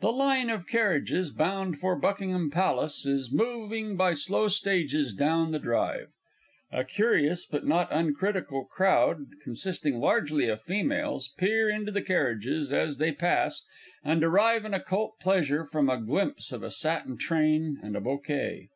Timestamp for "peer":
11.36-11.68